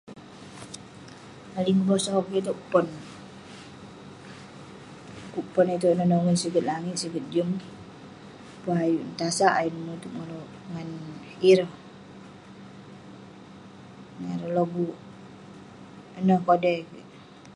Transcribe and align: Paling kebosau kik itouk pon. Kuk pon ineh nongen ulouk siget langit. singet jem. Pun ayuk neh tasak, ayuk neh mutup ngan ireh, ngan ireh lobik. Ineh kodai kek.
Paling 1.53 1.77
kebosau 1.79 2.19
kik 2.25 2.39
itouk 2.41 2.59
pon. 2.71 2.85
Kuk 5.33 5.47
pon 5.53 5.67
ineh 5.75 5.93
nongen 5.95 6.25
ulouk 6.25 6.41
siget 6.41 6.65
langit. 6.69 6.95
singet 7.01 7.25
jem. 7.33 7.49
Pun 8.63 8.75
ayuk 8.83 9.03
neh 9.05 9.17
tasak, 9.19 9.53
ayuk 9.59 9.73
neh 9.75 9.83
mutup 9.87 10.11
ngan 10.71 10.89
ireh, 11.49 11.71
ngan 14.19 14.29
ireh 14.37 14.51
lobik. 14.55 14.95
Ineh 16.19 16.39
kodai 16.45 16.79
kek. 16.89 17.07